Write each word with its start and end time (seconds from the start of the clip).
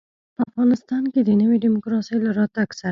په 0.35 0.41
افغانستان 0.49 1.03
کې 1.13 1.21
د 1.23 1.29
نوي 1.41 1.57
ډيموکراسۍ 1.63 2.17
له 2.25 2.31
راتګ 2.37 2.67
سره. 2.73 2.79